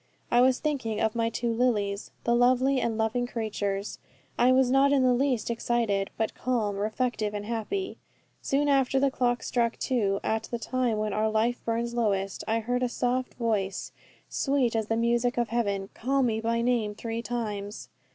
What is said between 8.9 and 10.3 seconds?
the clock struck two,